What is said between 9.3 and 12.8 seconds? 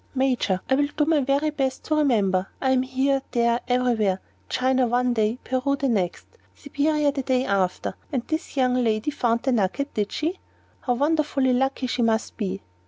the nugget, did she? How wonderfully lucky she must be!"